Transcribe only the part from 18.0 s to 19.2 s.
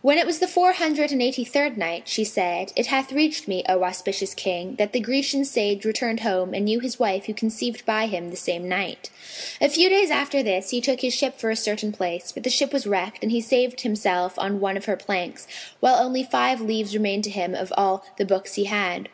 the books he had.